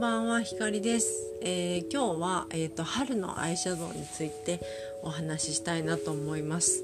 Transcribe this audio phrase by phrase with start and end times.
[0.00, 1.34] んばんは、ひかりです。
[1.42, 4.58] えー、今日は、えーと、春のアイシャドウについて
[5.02, 6.82] お話ししたいなと思います。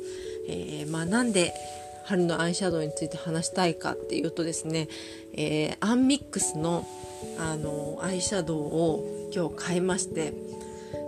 [0.50, 1.54] えー、まあ、なんで
[2.04, 4.88] 春のアイシャドウについて話したいかっていうとですね、
[5.32, 6.86] えー、アンミックスの
[7.38, 10.34] あのアイシャドウを今日買いまして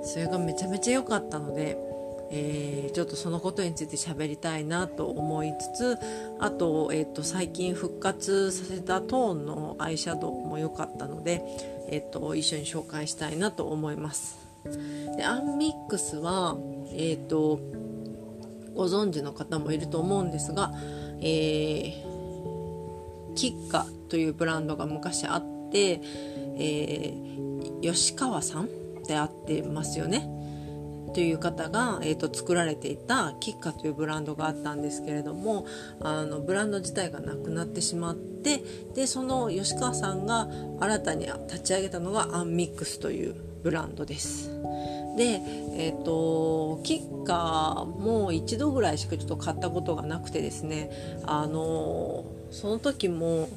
[0.02, 1.77] それがめちゃめちゃ良かったので
[2.30, 5.98] えー、ちょっとそのことについて喋りたいなと思いつつ
[6.38, 11.43] あと,、えーと、最近復活させたトーンのアイシャドウも良かったので、
[11.89, 14.39] えーと、一緒に紹介したいなと思います。
[15.17, 16.56] でアンミックスは、
[16.93, 17.61] えーと、
[18.75, 20.72] ご存知の方もいると思うんですが、
[21.20, 26.03] えー、キッカというブランドが昔あって、
[26.58, 28.68] えー、吉川さん
[29.06, 30.37] であってますよね。
[31.12, 35.67] という方が、えーと、作られていたキッカというブランドがあったんですけれども
[36.00, 38.62] あのブランド自体がなくなってしまって
[38.94, 40.48] でその吉川さんが
[40.81, 44.51] 新たに立ち上げたのがアンミックスというブランドです。
[45.17, 45.41] で、
[45.75, 50.91] えーと、キッカも一度ぐらいしかちょっと買ったことがなくてですね
[51.25, 53.48] あのその時も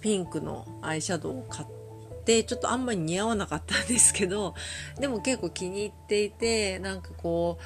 [0.00, 1.79] ピンクのアイシャドウを買って
[2.24, 4.54] でちょっとあんまり似合わなかったんですけど
[4.98, 7.58] でも結構気に入っていてなんかこ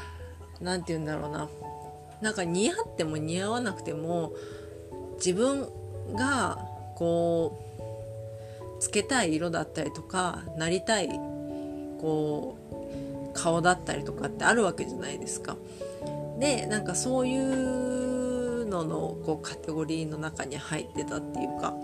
[0.60, 1.48] う何て言うんだろうな
[2.20, 4.32] なんか似合っても似合わなくても
[5.16, 5.68] 自分
[6.14, 6.58] が
[6.96, 7.60] こ
[8.78, 11.08] うつけたい色だったりとかなりたい
[12.00, 15.56] こう顔だったりとかってあるわけじゃないですか。
[16.38, 21.74] でなんかそういうののこうカテゴリーの中に入ってたっていうか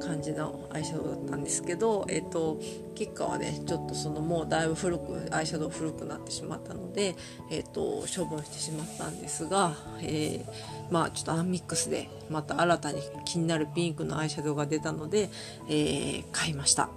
[0.00, 2.58] 感じのアイシャドウだったんですけど、えーと、
[2.94, 7.14] キッカはねちょっとそのもうだいぶ古くアイシャドウ古くなってしまったので、
[7.50, 15.30] えーと、処分してしまったんですが、えー、まあちょっとアンミックスでまた新たに気になるピンクのアイシャドウが出たので、
[15.68, 16.88] えー、買いました。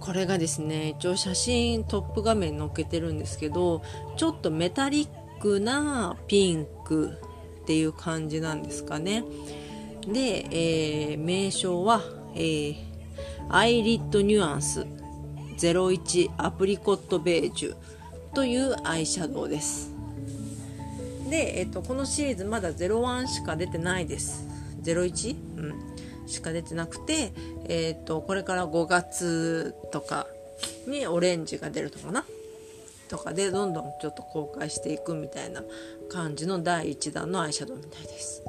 [0.00, 3.82] これがですね一応写真トップ画面に載っけてるんですけど
[4.16, 5.08] ちょっとメタリッ
[5.40, 7.18] クなピンク
[7.62, 9.24] っていう感じなんですかね。
[10.06, 12.02] で、えー、名称は、
[12.34, 12.76] えー、
[13.48, 14.86] アイリッドニュアンス
[15.58, 17.76] 01アプリコットベージュ
[18.34, 19.90] というアイシャドウです。
[21.28, 24.46] で、えーと、このシリーズまだ01しか出てないです。
[24.82, 25.36] 01?
[25.56, 26.28] うん。
[26.28, 27.32] しか出てなくて、
[27.64, 30.26] えーと、これから5月とか
[30.86, 32.24] にオレンジが出るとかな？
[33.08, 35.62] とかでどんどんちょっと公開していくみたいな
[36.10, 38.42] 感じの第1弾のアイシャドウみたいです。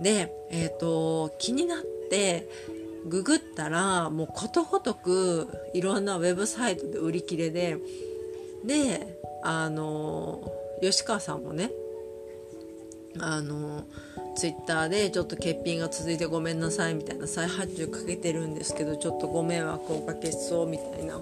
[0.00, 1.78] で、えっ、ー、と、気になっ
[2.10, 2.48] て、
[3.06, 7.78] ググったら、もうことごとくいろんなウェブサイトで売り切れで、
[8.64, 11.70] で、あの、吉川さんもね、
[13.18, 13.84] あの、
[14.36, 21.20] ツイッターでちょっと欠品が続いてごめんなさいみたいな再発注かけてるんですけど、ちょっとご迷惑をおかけしそうみたいな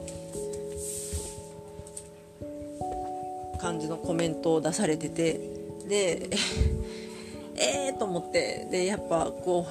[3.58, 5.40] 感じのコメントを出されてて、
[5.88, 6.28] で、
[7.58, 8.66] えーと思って。
[8.70, 9.66] でやっぱこ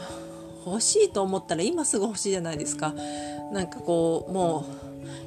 [0.66, 2.94] う欲しいと思ったら今すぐ欲しいじゃないですか。
[3.54, 4.66] なんかこうも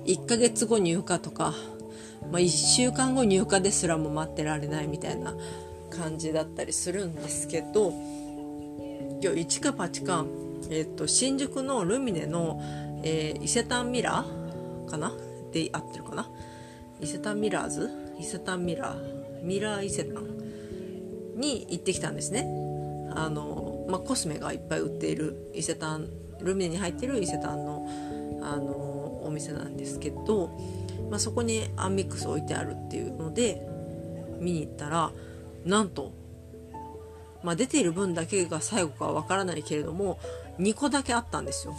[0.05, 1.55] う1ヶ月後入荷とか、
[2.33, 5.35] まあ、1週間後入荷ですらも待ってられないみたいな
[5.91, 7.93] 感じだったりするんですけど
[9.23, 10.25] 今日一か八か、
[10.71, 12.61] えーと、新宿のルミネの、
[13.05, 15.13] えー、伊勢丹ミラーかな？
[15.53, 16.29] で合ってるかな？
[17.01, 17.91] 伊勢丹ミラーズ？
[18.19, 19.43] 伊勢丹ミラー？
[19.43, 20.38] ミラー伊勢丹。
[21.39, 22.47] に行ってきたんですね。
[23.15, 26.09] あの、まあ、コスメがいっぱい売っている伊勢丹
[26.41, 27.89] ルミネに入ってる伊勢丹の
[28.43, 30.59] あのお店なんですけど、
[31.11, 33.67] まあ、そこにアンミックス置いてあるっていうので
[34.41, 35.11] 見に行ったら
[35.65, 36.13] なんと、
[37.43, 40.19] まあ、出ている分だけが最後かはわからないけれども
[40.59, 41.75] 2個だけあったんですよ。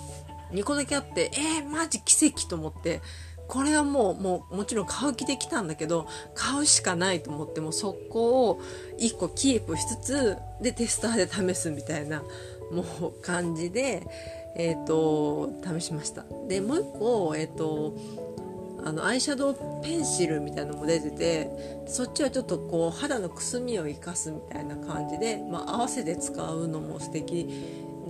[0.52, 3.02] 2個だけあってえー、マジ奇跡と思って
[3.50, 8.62] これはもうもうもちろん買う気で来たんだけど買うしかないと思っても速攻を
[9.00, 12.24] 1個キープしつつでテスターで試すみたいな
[12.72, 14.04] もう感じで、
[14.56, 16.24] えーと、試しました。
[16.48, 17.96] でもう1個、えーと、
[18.86, 27.50] あのアイシャドウペンシルみたいなのも出ててそっちはちょっとこう肌のくすみを生かすみたいな感じで、まあ、合わせて使うのも素敵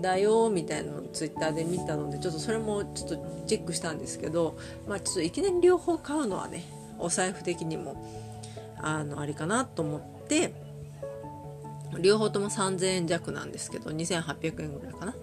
[0.02, 4.58] だよみたいなのをツイッターで見たのでちょっとそれもちょっとチェックしたんですけど、
[4.88, 6.64] まあ、ちょっといきなり両方買うのはね
[6.98, 8.04] お財布的にも
[8.78, 10.54] あのありかなと思って
[12.00, 15.16] 両方とも3000円弱なんですけど2800円ぐらいかな。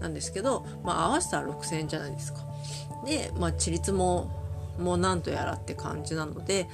[0.00, 2.40] なんですけど、まあ、合わせたら6000円じゃないですか。
[3.06, 4.30] で、まあ、地立も
[4.78, 6.68] もうなんとやらって感じなので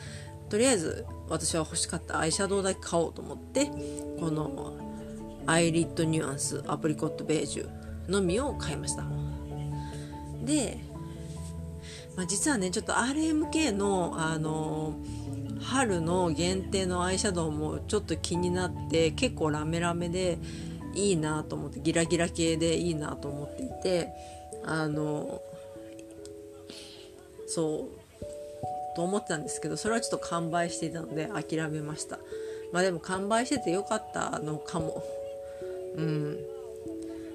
[0.49, 3.67] とりあえず私は欲しかったアイシャドウだけ買おうと思って
[4.19, 4.75] この
[5.47, 9.05] アイリッドニュアンスアプリコットベージュのみを買いました。
[10.45, 10.79] で、
[12.17, 14.95] まあ、実はねちょっと RMK のあの
[15.63, 20.39] 春の限定のアイシャドウもちょっと気になって結構ラメラメで
[20.95, 24.09] いいなと思ってギラギラ系でいいなと思っていて
[24.65, 25.41] あの
[27.47, 32.19] そうと思ってたんですけどそれはちょっと完売していたので諦めました。
[32.73, 35.03] まあでも完売しててよかったのかも。
[35.97, 36.39] うん。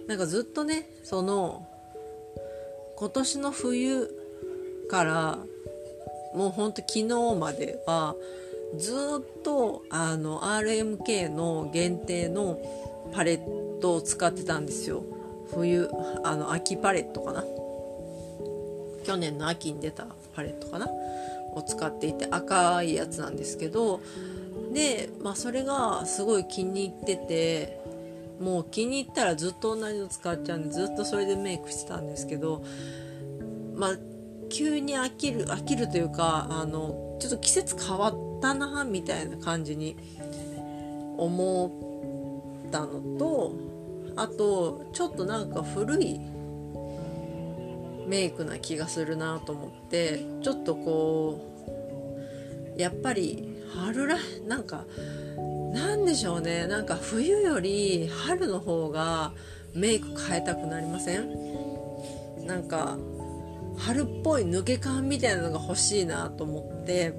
[0.08, 1.68] なんかずっとねその
[2.96, 4.10] 今年の冬
[4.90, 5.38] から
[6.34, 8.16] もうほんと昨日までは
[8.78, 12.60] ずっとあの RMK の限定の
[13.14, 15.04] パレットを使ってたんですよ。
[15.54, 15.90] 冬
[16.24, 17.44] あの秋パレットかな。
[19.06, 20.88] 去年の秋に出たパレットかな。
[21.54, 24.02] を使っていて赤いやつなんですけど。
[24.74, 27.80] で、まあ、それがすごい気に入ってて
[28.40, 32.64] もう気に入ったらずっと同じの使っちゃうんでずっとそれでメイクしてたんですけど
[33.76, 33.98] まあ
[34.50, 39.98] 急に飽きる飽きるというかあのちょっと季節変わったなみたいな感じに
[41.18, 43.54] 思ったのと
[44.16, 46.20] あとちょっとなんか古い
[48.08, 51.42] メイクな気がするなと思ってちょっとこ
[52.78, 54.18] うやっぱり春ら
[54.48, 54.86] なんか
[55.74, 56.68] なんでしょうね。
[56.68, 59.32] なんか冬より春の方が
[59.74, 62.48] メイク変えたくなりません？
[62.48, 62.98] なんか
[63.78, 67.14] 春っぽい抜け感みたいなのが欲しいなと思って。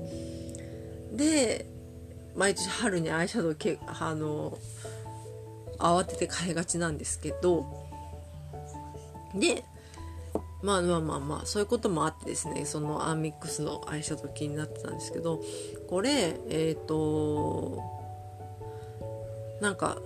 [1.12, 1.66] で
[2.36, 4.58] 毎年春にアイシャドウけあの
[5.78, 7.66] 慌てて買いがちなんですけど。
[9.34, 9.64] で
[10.62, 15.40] まあまあまあまあそういうこともあってですねそのアンミックスのアイシャドウ気になってたんですけど。
[15.88, 17.97] これえっ、ー、と
[19.60, 19.98] なんか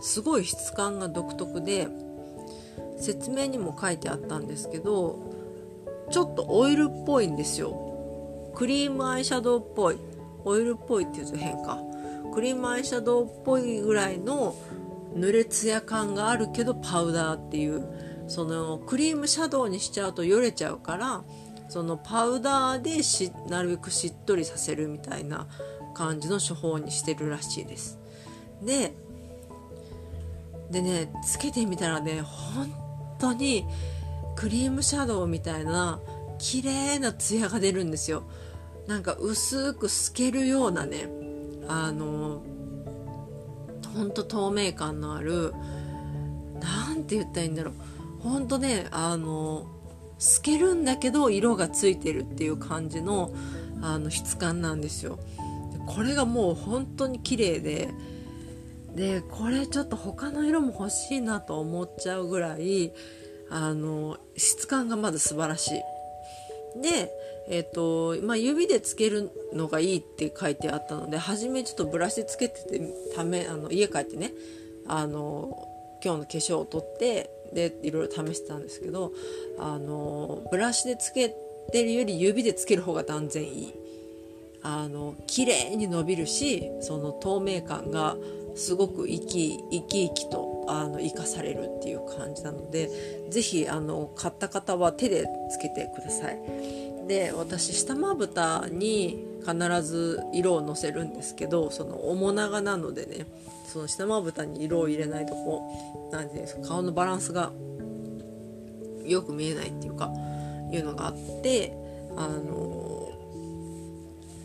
[0.00, 1.88] すごい質感が独特で
[2.98, 5.18] 説明にも書いてあったんですけど
[6.10, 8.50] ちょっとオイルっぽいんですよ。
[8.54, 9.96] クリームアイシャドウっぽい。
[10.44, 11.78] オイルっぽいって言うと変か。
[12.34, 14.54] クリームアイシャドウっぽいぐらいの
[15.14, 18.12] 濡れツヤ感があるけどパウダーっていう。
[18.28, 21.22] そのクリームシャドウにしちゃうとよれちゃうから
[21.68, 25.46] そのパウダーでしなるべくしっとりさせるみたいな
[25.94, 27.98] 感じの処方にしてるらしいです。
[28.64, 28.94] で
[30.70, 32.72] でねつけてみたらね本
[33.18, 33.66] 当に
[34.36, 36.00] クリームシャドウみたいな
[36.38, 38.24] 綺麗なツヤが出るんですよ。
[38.86, 41.08] なんか薄く透けるようなね
[41.68, 42.42] あの
[43.94, 45.52] ほんと透明感のある
[46.60, 47.74] 何て言ったらいいんだろう。
[48.22, 49.66] ほんとねあの
[50.18, 53.32] 透けるんだけど色がついてるっていう感じの
[53.82, 55.18] あの質感なんですよ。
[55.86, 57.90] これがもう本当に綺麗で
[58.94, 62.92] でこれちょっと他の色も欲しいなと思っちゃうぐらい
[63.50, 65.82] あの質感がまず素晴らしい。
[66.80, 67.10] で
[67.48, 72.80] えっ、ー、とまあ、指でつけるのがいいって書いてあったので初めちょっとブラシつけてて
[73.14, 74.32] ためあの家帰ってね
[74.86, 75.68] あの
[76.04, 79.12] 今日の化粧を取ってでいろいろ試してたんですけど
[79.58, 81.34] あのブラシでつけ
[81.72, 83.74] てるより指でつける方が断然いい。
[84.64, 88.16] あの綺麗に伸びるしその透明感が
[88.54, 92.90] すごく生き生き生きとあの生かされるっていう感じなので
[93.30, 96.38] 是非買った方は手でつけてください。
[97.08, 103.26] で私下まぶたに必ず色をのせるんですけどその面長なのでね
[103.66, 107.52] その下まぶたに色を入れないとこう何て言うんですか顔のバランスが
[109.04, 110.12] よく見えないっていうか
[110.70, 111.76] いうのがあって
[112.16, 113.10] あの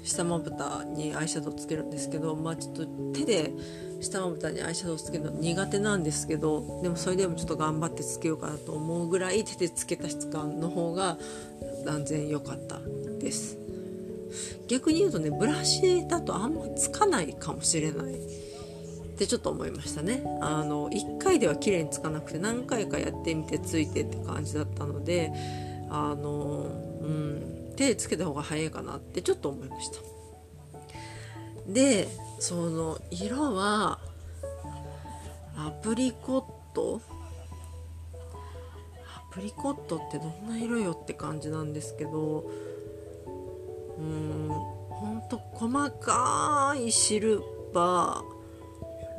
[0.03, 3.53] 下まぶたにアイシャドウつけるんですけどまあちょっと手で
[4.01, 11.17] 下まぶたにアイシャドウつけるの苦手なんですけどでもそれでもちょっと頑張ってつけようかなと思うぐらい手でつけた質感の方が
[11.85, 12.79] 断然良かった
[13.19, 13.57] です。
[14.67, 18.13] 逆に言うとねブラシだとあんまつかないかもしれない。
[18.13, 20.21] ってちょっと思いましたね。
[20.41, 25.31] あの1回では綺麗につかなくて何回かやってみてついてって感じだったので
[25.89, 26.67] あの
[27.01, 30.16] うん手つけた方が早いかなってちょっと思いました。
[31.67, 32.07] で
[32.39, 33.99] その色は
[35.57, 36.43] アプリコッ
[36.73, 37.01] ト？
[38.13, 47.43] アプリコットってどんな色よって感じなんですけどうーんほんと細かいシル
[47.73, 48.23] バ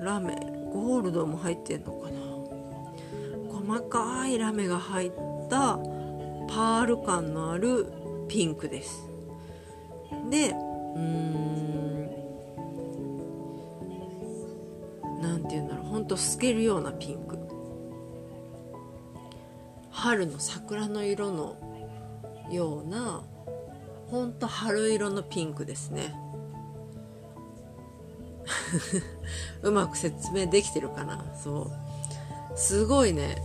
[0.01, 0.37] ーラメ
[0.73, 2.19] ゴールドも入ってんのかな？
[3.77, 5.13] 細かいラメが入っ
[5.51, 5.77] た
[6.49, 7.93] パール感のある
[8.29, 9.03] ピンクです。
[10.31, 12.11] でうん
[15.21, 15.87] 何て言うんだろう。
[15.87, 17.39] ほんと透けるようなピンク。
[19.91, 21.57] 春の桜の色の
[22.51, 23.23] ような
[24.07, 26.15] ほんと春色のピンクですね。
[29.63, 31.25] うまく説明できてるかな？
[31.43, 31.71] そう。
[32.57, 33.43] すごいね。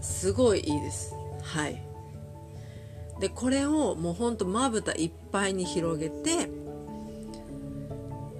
[0.00, 1.14] すごいいいです。
[1.42, 1.82] はい。
[3.20, 6.50] でこれをもうほんとまぶたいっぱいに広げて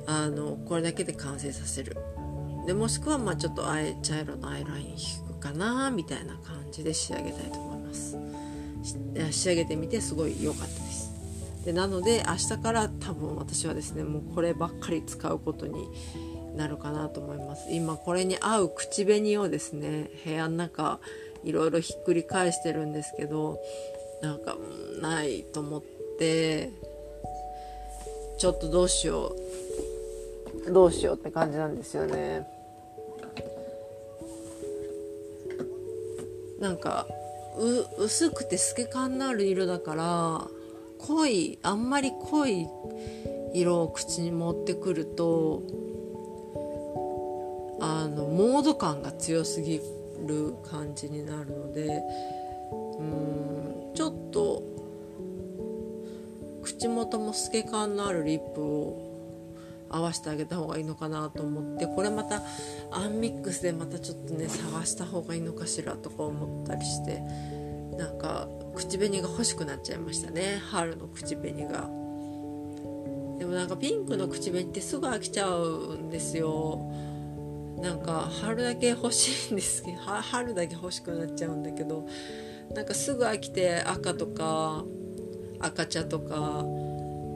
[0.07, 1.97] あのこれだけで完成させる。
[2.66, 8.16] でもしくはまあちょっとあえ茶色のアイライン引くかなみたいな感じで仕上げたいと思います。
[9.31, 11.12] 仕上げてみてすごい良かったです。
[11.64, 15.88] でなので明日から多分私はですねもうこればっかり使うことに
[16.57, 17.73] なるかなと思います。
[17.73, 21.00] 今これに合う口紅をですね部屋の中
[21.45, 23.59] いろいろひっくり返してるんですけど
[24.23, 24.57] なんか
[25.00, 25.83] ないと思っ
[26.19, 26.71] て
[28.38, 29.52] ちょっとどうしよう。
[30.71, 32.47] どうしようって感じなんですよね。
[36.61, 37.09] なんか
[37.99, 40.49] う薄くて透け感のある色だから
[40.99, 42.69] 濃いあんまり濃い
[43.52, 45.62] 色を口に持ってくると
[47.81, 49.81] あのモード感が強すぎ
[50.25, 52.00] る感じになるので
[52.99, 54.62] うんちょっと
[56.62, 59.12] 口元も透け感のあるリップを
[59.93, 62.43] 合わせてあげた方がいいのかなと思ってこれまた
[62.91, 67.23] アンミックスでまたちょっとね探した方がいいのかしらとか思ったりして
[67.97, 70.59] なんか口紅が欲しくなっちゃいましたね。
[70.71, 71.91] 春の口紅が。
[73.39, 76.91] でもなんかピンクの口紅ってすぐ飽きちゃうんですよ。
[77.79, 82.07] なんか春だけ欲しいんですけど 春だけ欲しくなっちゃうんだけど
[82.73, 84.85] なんかすぐ飽きて赤とか
[85.59, 86.65] 赤茶とか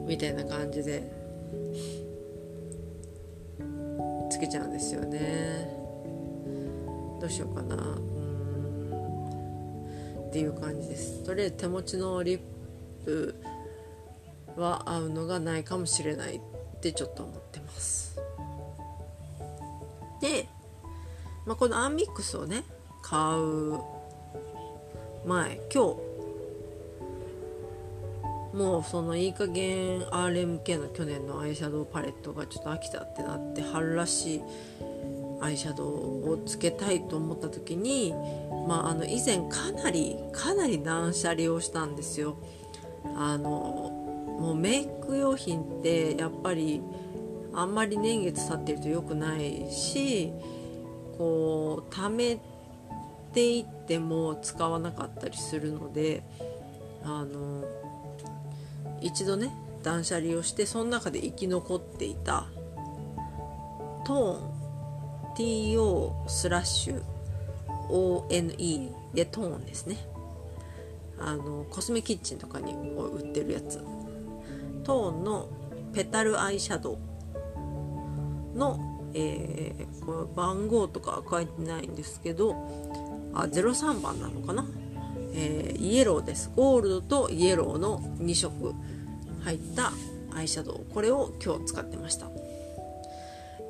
[0.07, 1.16] みたいな感じで。
[4.37, 5.67] つけちゃうんですよね。
[7.19, 7.75] どうしようかな。
[7.75, 8.93] うん。
[10.29, 11.23] っていう感じです。
[11.23, 12.39] とりあえず手持ちのリッ
[13.03, 13.33] プ
[14.55, 16.41] は合うのがないかもしれないっ
[16.79, 18.19] てちょっと思ってます。
[20.21, 20.47] で、
[21.47, 22.63] まあ、このアンミックスをね
[23.01, 23.79] 買う
[25.25, 26.06] 前今日
[28.57, 34.41] もうそのいい加減 RMK の去年のアイシャドウパレットがちょっと飽きたってなって春らしい
[35.39, 38.15] アイシャドウをつけたいと思った時に、
[38.67, 42.37] まあ、あの以前かなりかなり断捨離をしたんですよ。
[43.15, 43.91] あの
[44.39, 46.81] もうメイク用品ってやっぱり
[47.53, 50.33] あんまり年月経ってると良くないし
[51.19, 52.39] こう貯め
[53.33, 56.23] ていっても使わなかったりするので
[57.03, 57.63] あの
[59.01, 59.51] 一度ね
[59.83, 62.47] 断捨離をしてその中で生き残っていた
[64.05, 67.01] トーン TO スラッシュ
[67.89, 69.97] ONE でトーンですね。
[71.19, 73.83] あのコスメキッチンとかに売ってるやつ。
[74.83, 75.47] トーンの
[75.93, 76.93] ペタルアイシャド
[78.53, 82.55] ウの、えー、これ番号とかは書いてないんですけど
[83.33, 84.65] あ03番なのかな？
[85.39, 86.51] えー、イエローです。
[86.55, 88.73] ゴールドとイエローの2色。
[89.43, 89.93] 入った
[90.33, 90.85] アイシャドウ。
[90.93, 92.27] これを今日使ってました。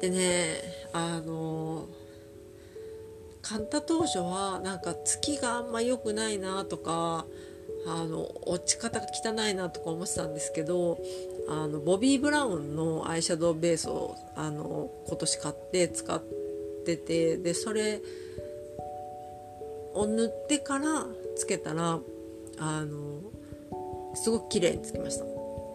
[0.02, 0.62] でね
[0.94, 1.88] あの
[3.42, 7.26] 買った当初はなんか月があんま良くないなとか
[7.88, 11.00] あの落ち方が汚いなとか思ってたんですけど
[11.50, 16.22] あのボビー・ブラウンのアイシャドウベースをあの今年買って使っ
[16.86, 18.02] ててでそれ
[19.94, 21.06] を塗ってから
[21.38, 22.00] つけたら
[22.60, 23.22] あの
[24.16, 25.26] すごく綺麗につきました。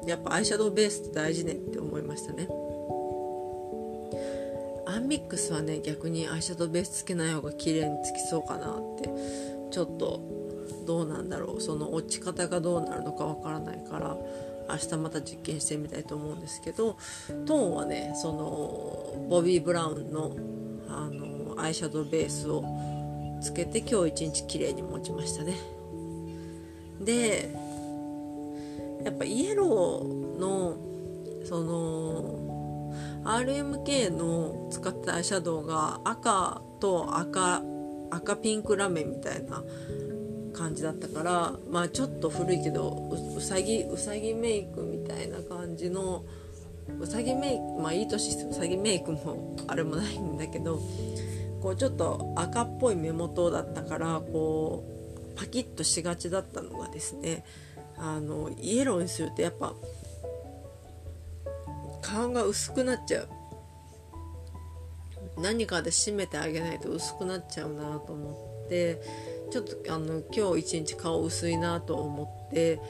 [0.06, 2.48] やっぱアイシャドウベースって大事ねって思いましたね。
[4.86, 9.08] アンミックスはね逆にアイシャドウベースつけない方が綺麗につきそうかなって
[9.70, 10.20] ちょっと
[10.86, 11.60] どうなんだろう。
[11.60, 14.16] その落ち方がどうなるのかわからないから
[14.68, 16.96] 明日また実験してみたいと思うんですけど
[17.46, 20.36] トーンはねそのボビー・ブラウンの
[20.88, 22.64] あのアイシャドウベースを
[23.42, 25.56] つけて今日一日綺麗に持ちましたね。
[27.00, 27.50] で
[29.04, 30.76] やっぱイエローの
[31.44, 32.94] その
[33.24, 37.62] RMK の使ったアイシャドウが赤と赤
[38.10, 39.62] 赤ピンクラメみたいな
[40.52, 46.24] 感じだったからまあちょっと古いけどうさぎうさぎメイクみたいな感じの
[47.00, 50.80] うさぎメイクまあいい年してうさぎメイクもあれもないんだけど
[51.62, 54.84] こうちょっと赤っぽい目元だったからこ
[55.34, 57.44] うパキッとしがちだったのがですね
[57.96, 59.72] あのイエローにするとやっぱ
[62.02, 63.28] 顔が薄くなっちゃう
[65.38, 69.00] 何かで締めてあげないと薄くなっちゃうなと思って
[69.50, 72.80] ちょっとあの今日一日顔薄いなと思って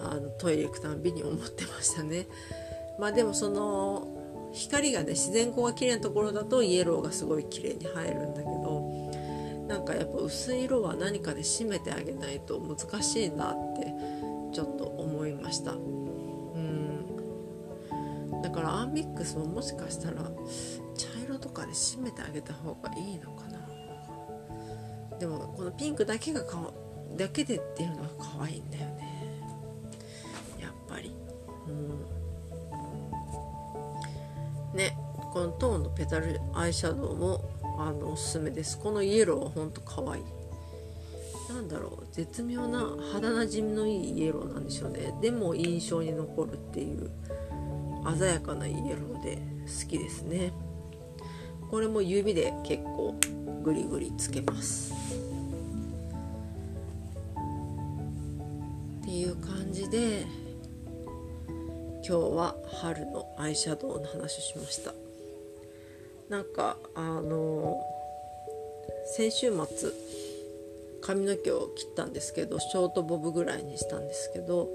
[0.00, 2.26] あのトイレ行くたんびに思ってましたね。
[3.00, 9.08] まあでもその光がね自然光が綺麗なところだとイエローがすごい綺麗に入るんだけど
[9.68, 13.92] なんかやっぱ薄い色は何かで締めてあげないと難しいなって
[14.52, 15.72] ちょっと思いました。
[15.72, 17.04] うん。
[18.42, 20.22] だからアーミックスももしかしたら
[20.96, 23.58] 茶色とかで締めてあげた方がいいのかな。
[25.18, 26.72] でもこのピンクだけがか
[27.16, 29.17] だけでっていうのが可愛いんだよね。
[35.32, 37.44] このトーンのペタルアイシャドウも
[37.78, 38.78] あのおすすめです。
[38.78, 40.22] このイエローはほんと可愛い。
[41.48, 42.06] なんだろう。
[42.12, 45.14] 絶妙な肌なじみのいいイエローなんでしょうね。
[45.20, 47.10] でも印象に残るっていう
[48.18, 50.52] 鮮やかなイエローで好きですね。
[51.70, 53.14] これも指で結構
[53.62, 54.92] グリグリつけます。
[59.02, 60.26] っていう感じで
[62.06, 65.07] 今日は春のアイシャドウの話をしました。
[66.28, 67.80] なんかあの
[69.16, 69.90] 先週末
[71.00, 74.68] 髪の毛を切ったんですけどショートボブぐらいにしたんですけど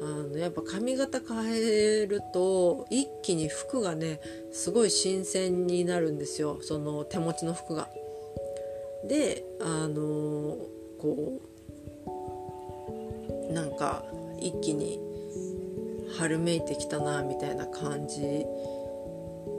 [0.00, 4.20] あのやっぱ髪型変えると一気に服がね
[4.52, 7.88] すごい新鮮になるんですよその手持ちの服が。
[9.06, 10.56] であの
[10.98, 11.40] こ
[13.50, 14.04] うなんか
[14.40, 15.00] 一気に
[16.18, 18.44] 春めいてきたなみたいな感じ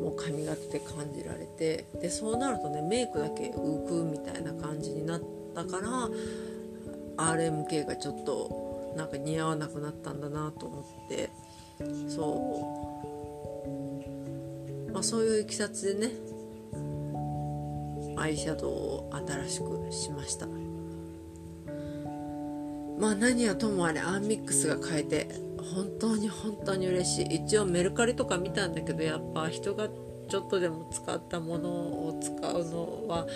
[0.10, 5.22] も髪型で感じられてでそうなるとねメイクだけ浮くみたいな感じになっ
[5.56, 6.10] たから
[7.18, 11.30] RMK がちょっとなんか似合わなくなったんだなと思って
[12.10, 12.80] そう。
[14.92, 16.14] まあそういういきさつでね
[18.18, 20.48] アイシャドウを新しくしました。
[23.00, 25.30] まあ何はともあれアンミックスが変えて
[25.74, 27.36] 本当に本当に嬉しい。
[27.46, 29.88] 一応メルカリとか見たんだけどやっぱ人が
[30.30, 33.28] ちょっとでも使ったものを使うのは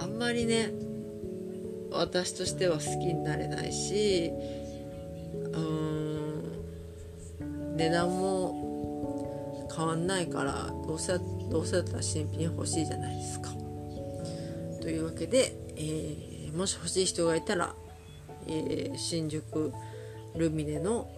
[0.00, 0.70] あんまりね
[1.90, 6.06] 私としては好きになれないしうー
[7.74, 11.18] ん値段も変わんないからどうせ
[11.50, 13.50] どうせだったら新品欲しいじゃないですか。
[14.80, 17.74] というわけで、えー、もし欲しい人がいたら、
[18.46, 19.72] えー、新宿
[20.36, 21.10] ルミネの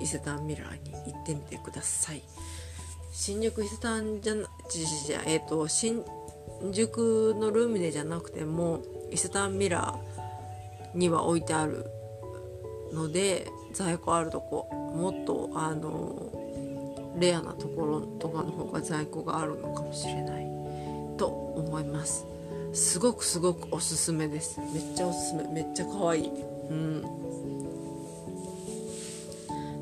[0.00, 2.22] 伊勢丹ミラーに行ってみてください
[3.12, 6.02] 新宿伊勢丹じゃなじじゃえっ、ー、と新
[6.72, 11.86] 宿のルミネじゃなくても伊勢丹ミラーには置いてある
[12.92, 16.32] ので在庫あるとこもっとあの
[17.18, 20.42] レアなところとかの方が在庫があるのかもしれない。
[21.16, 22.26] と思います。
[22.72, 24.58] すごくすごくおすすめです。
[24.58, 25.44] めっちゃおすすめ。
[25.44, 26.30] めっちゃ可愛い。
[26.70, 27.02] うん。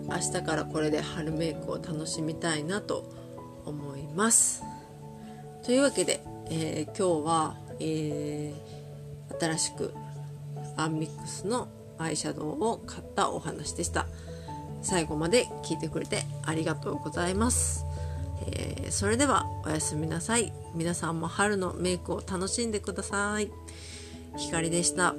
[0.08, 3.04] 明日からこれで春メイクを楽しみたいなと
[3.70, 4.62] 思います。
[5.64, 9.94] というわけで、えー、今日は、えー、新しく
[10.76, 14.06] アンミックスのアイシャドウを買ったお話でした。
[14.82, 17.84] 最後まで聞いてくれてありがとうございます、
[18.46, 20.52] えー、それではおやすみなさい。
[20.74, 23.50] 皆さんも春のメイクを楽しんでください。
[24.36, 25.14] ひかりでした。